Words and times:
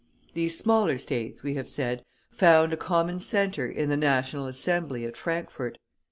These 0.33 0.57
smaller 0.57 0.97
States, 0.97 1.43
we 1.43 1.53
have 1.53 1.69
said, 1.69 2.03
found 2.31 2.73
a 2.73 2.75
common 2.75 3.19
centre 3.19 3.69
in 3.69 3.89
the 3.89 3.97
National 3.97 4.47
Assembly 4.47 5.05
at 5.05 5.15
Frankfort. 5.15 5.77